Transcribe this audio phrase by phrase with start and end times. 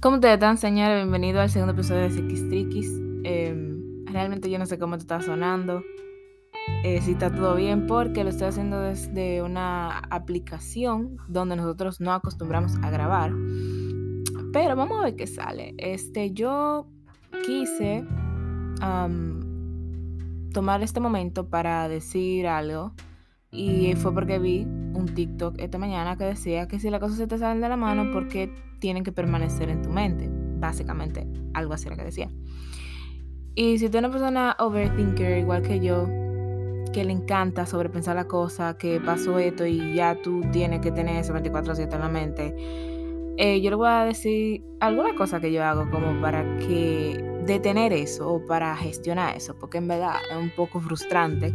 [0.00, 0.96] ¿Cómo te están, señores?
[0.96, 2.90] Bienvenido al segundo episodio de Triquis.
[3.22, 3.54] Eh,
[4.06, 5.82] realmente yo no sé cómo te está sonando,
[6.84, 12.14] eh, si está todo bien, porque lo estoy haciendo desde una aplicación donde nosotros no
[12.14, 13.32] acostumbramos a grabar.
[14.54, 15.74] Pero vamos a ver qué sale.
[15.76, 16.86] Este, yo
[17.44, 18.02] quise
[20.54, 22.94] tomar este momento para decir algo.
[23.52, 27.26] Y fue porque vi un TikTok esta mañana que decía que si las cosas se
[27.26, 30.28] te salen de la mano, porque tienen que permanecer en tu mente.
[30.30, 32.30] Básicamente, algo así era que decía.
[33.54, 36.06] Y si tú eres una persona overthinker, igual que yo,
[36.92, 41.16] que le encanta sobrepensar la cosa, que pasó esto y ya tú tienes que tener
[41.16, 42.54] eso 24-7 en la mente,
[43.36, 47.92] eh, yo le voy a decir alguna cosa que yo hago como para que detener
[47.92, 51.52] eso o para gestionar eso, porque en verdad es un poco frustrante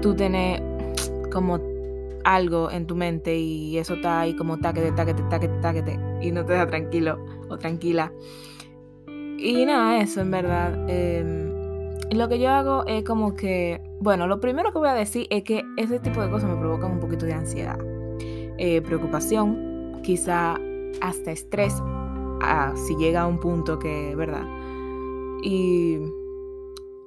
[0.00, 0.62] tú tener
[1.32, 1.58] como
[2.24, 6.44] algo en tu mente y eso está ahí como taquete, taquete, taquete, taquete y no
[6.44, 8.12] te deja tranquilo o tranquila.
[9.38, 10.88] Y nada, eso en verdad.
[10.88, 11.52] Em,
[12.12, 15.42] lo que yo hago es como que, bueno, lo primero que voy a decir es
[15.42, 17.78] que ese tipo de cosas me provocan un poquito de ansiedad,
[18.58, 20.56] eh, preocupación, quizá
[21.00, 21.74] hasta estrés,
[22.86, 24.46] si llega a un punto que, ¿verdad?
[25.42, 25.98] Y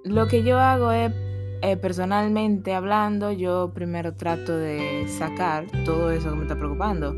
[0.03, 1.11] lo que yo hago es
[1.66, 7.16] eh, personalmente hablando, yo primero trato de sacar todo eso que me está preocupando,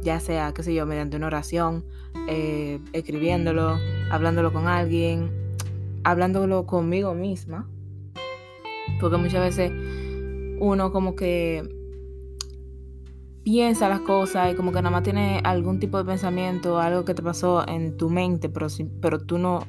[0.00, 1.84] ya sea, qué sé yo, mediante una oración,
[2.28, 3.78] eh, escribiéndolo,
[4.12, 5.32] hablándolo con alguien,
[6.04, 7.68] hablándolo conmigo misma,
[9.00, 9.72] porque muchas veces
[10.60, 11.68] uno como que
[13.42, 17.14] piensa las cosas y como que nada más tiene algún tipo de pensamiento, algo que
[17.14, 18.68] te pasó en tu mente, pero,
[19.00, 19.66] pero tú no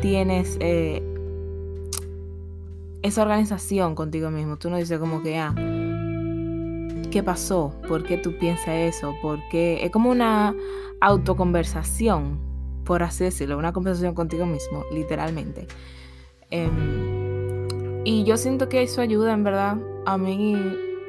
[0.00, 1.02] tienes eh,
[3.02, 4.56] esa organización contigo mismo.
[4.56, 5.54] Tú no dices como que, ah,
[7.10, 7.74] ¿qué pasó?
[7.88, 9.14] ¿Por qué tú piensas eso?
[9.20, 9.84] ¿Por qué?
[9.84, 10.54] Es como una
[11.00, 12.38] autoconversación,
[12.84, 15.66] por así decirlo, una conversación contigo mismo, literalmente.
[16.50, 17.68] Em,
[18.04, 19.76] y yo siento que eso ayuda, en verdad.
[20.06, 20.56] A mí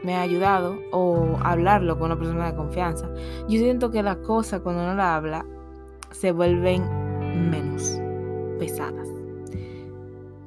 [0.03, 3.09] me ha ayudado, o hablarlo con una persona de confianza.
[3.47, 5.45] Yo siento que las cosas, cuando uno la habla,
[6.12, 6.84] se vuelven
[7.50, 8.00] menos
[8.59, 9.07] pesadas.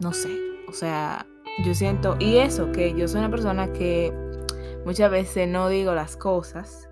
[0.01, 0.31] No sé,
[0.69, 1.27] o sea,
[1.65, 4.13] yo siento, y eso, que yo soy una persona que
[4.85, 6.89] muchas veces no digo las cosas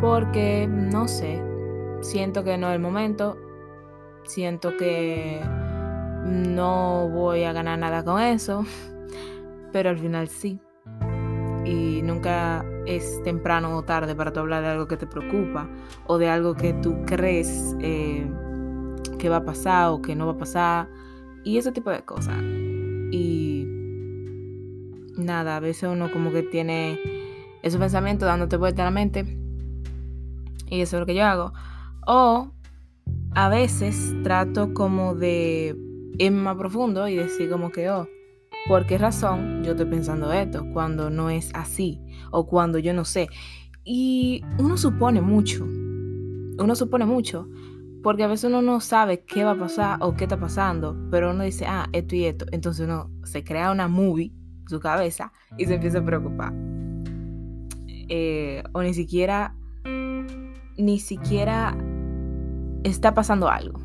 [0.00, 1.42] porque, no sé,
[2.00, 3.36] siento que no es el momento,
[4.24, 5.40] siento que
[6.24, 8.64] no voy a ganar nada con eso,
[9.72, 10.60] pero al final sí.
[11.64, 15.68] Y nunca es temprano o tarde para tú hablar de algo que te preocupa
[16.06, 18.26] o de algo que tú crees eh,
[19.18, 20.88] que va a pasar o que no va a pasar
[21.44, 22.42] y ese tipo de cosas.
[23.10, 23.66] Y
[25.18, 26.98] nada, a veces uno como que tiene
[27.62, 29.38] esos pensamientos dándote vuelta a la mente.
[30.70, 31.52] Y eso es lo que yo hago.
[32.06, 32.52] O
[33.34, 35.76] a veces trato como de
[36.18, 38.08] ir más profundo y decir como que, oh,
[38.66, 42.00] ¿por qué razón yo estoy pensando esto cuando no es así?
[42.30, 43.28] O cuando yo no sé.
[43.84, 45.64] Y uno supone mucho.
[45.64, 47.48] Uno supone mucho.
[48.02, 50.96] Porque a veces uno no sabe qué va a pasar o qué está pasando.
[51.10, 52.46] Pero uno dice, ah, esto y esto.
[52.52, 54.32] Entonces uno se crea una movie
[54.68, 56.52] su cabeza y se empieza a preocupar.
[58.08, 59.54] Eh, o ni siquiera,
[60.76, 61.76] ni siquiera
[62.84, 63.80] está pasando algo.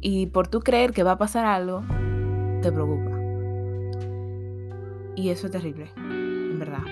[0.00, 1.82] Y por tú creer que va a pasar algo,
[2.62, 3.10] te preocupa.
[5.16, 6.82] Y eso es terrible, en verdad.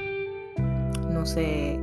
[1.10, 1.78] No sé,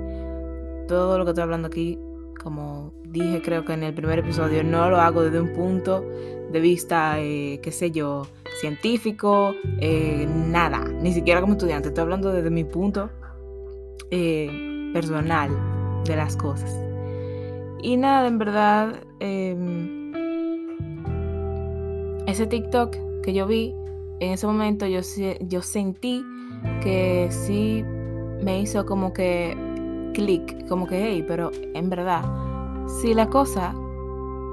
[0.87, 1.99] todo lo que estoy hablando aquí,
[2.41, 6.01] como dije creo que en el primer episodio, no lo hago desde un punto
[6.51, 8.27] de vista, eh, qué sé yo,
[8.61, 13.09] científico, eh, nada, ni siquiera como estudiante, estoy hablando desde mi punto
[14.11, 15.49] eh, personal
[16.05, 16.71] de las cosas.
[17.81, 20.13] Y nada, en verdad, em,
[22.27, 23.73] ese TikTok que yo vi,
[24.19, 25.01] en ese momento yo,
[25.41, 26.23] yo sentí
[26.83, 27.83] que sí
[28.43, 29.57] me hizo como que
[30.13, 32.23] clic, como que, hey, pero en verdad,
[33.01, 33.73] si la cosa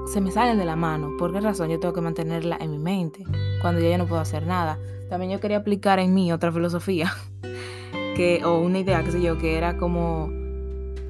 [0.09, 1.15] se me salen de la mano.
[1.17, 1.69] ¿Por qué razón?
[1.69, 3.23] Yo tengo que mantenerla en mi mente
[3.61, 4.79] cuando ya yo no puedo hacer nada.
[5.07, 7.13] También yo quería aplicar en mí otra filosofía
[8.15, 10.29] que, o una idea, qué sé yo, que era como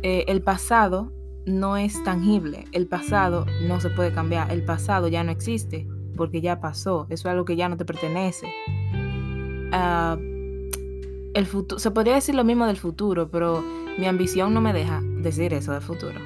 [0.04, 1.12] eh, el pasado
[1.46, 6.42] no es tangible, el pasado no se puede cambiar, el pasado ya no existe porque
[6.42, 8.48] ya pasó, eso es algo que ya no te pertenece.
[9.72, 10.18] Ah,
[11.34, 13.64] el futuro, se podría decir lo mismo del futuro, pero
[13.98, 16.16] mi ambición no me deja decir eso del futuro.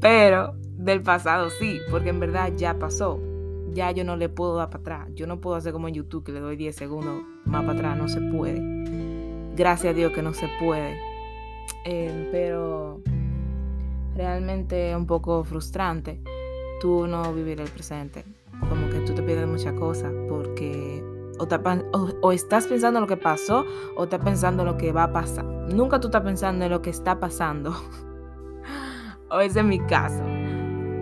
[0.00, 3.20] pero del pasado, sí, porque en verdad ya pasó.
[3.72, 5.08] Ya yo no le puedo dar para atrás.
[5.14, 7.98] Yo no puedo hacer como en YouTube que le doy 10 segundos más para atrás.
[7.98, 8.60] No se puede.
[9.54, 10.98] Gracias a Dios que no se puede.
[11.84, 13.02] Eh, pero
[14.16, 16.20] realmente un poco frustrante
[16.80, 18.24] tú no vivir el presente.
[18.68, 21.04] Como que tú te pierdes muchas cosas porque
[22.22, 23.64] o, estás pensando en lo que pasó
[23.96, 25.44] o estás pensando en lo que va a pasar.
[25.44, 27.74] Nunca tú estás pensando en lo que está pasando.
[29.30, 30.37] o ese es mi caso.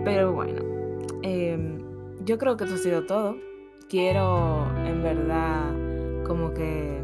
[0.07, 0.61] Pero bueno,
[1.21, 1.79] em,
[2.23, 3.35] yo creo que eso ha sido todo.
[3.89, 7.03] Quiero en verdad como que...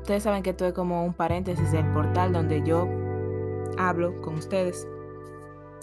[0.00, 2.88] Ustedes saben que esto es como un paréntesis del portal donde yo
[3.78, 4.88] hablo con ustedes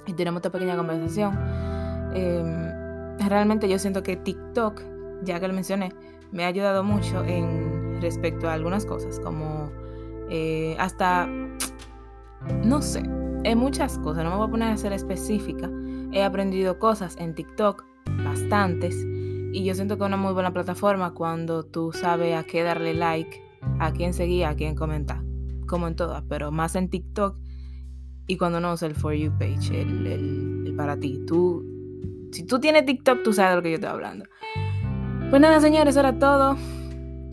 [0.06, 1.39] y tenemos esta pequeña conversación.
[2.13, 4.81] Em, realmente yo siento que TikTok,
[5.24, 5.94] ya que lo mencioné,
[6.34, 9.72] me ha ayudado mucho en respecto a algunas cosas, como
[10.30, 11.28] eh, hasta,
[12.66, 13.04] no sé,
[13.44, 15.69] en muchas cosas, no me voy a poner a ser específica,
[16.12, 17.84] he aprendido cosas en TikTok,
[18.24, 18.95] bastantes,
[19.54, 22.94] y yo siento que es una muy buena plataforma cuando tú sabes a qué darle
[22.94, 23.42] like,
[23.80, 25.22] a quién seguir, a quién comentar,
[25.68, 27.38] como en todas, pero más en TikTok
[28.28, 31.24] y cuando no usa el For You page, el, para ti.
[31.25, 31.66] Tú,
[32.31, 34.25] si tú tienes TikTok, tú sabes de lo que yo estoy hablando.
[35.30, 36.57] Pues nada, señores, eso era todo.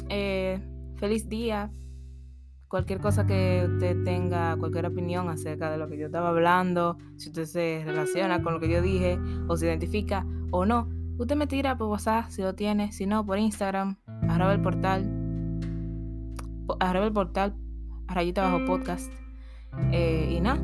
[0.09, 0.61] Eh,
[0.97, 1.71] feliz día.
[2.75, 7.29] Cualquier cosa que usted tenga, cualquier opinión acerca de lo que yo estaba hablando, si
[7.29, 9.17] usted se relaciona con lo que yo dije,
[9.47, 13.25] o se identifica o no, usted me tira por WhatsApp si lo tiene, si no,
[13.25, 13.95] por Instagram,
[14.29, 15.09] arroba el portal,
[16.81, 17.55] arroba el portal,
[18.09, 19.09] rayita bajo podcast.
[19.93, 20.61] Eh, y nada,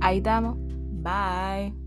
[0.00, 0.56] ahí estamos.
[0.58, 1.83] Bye.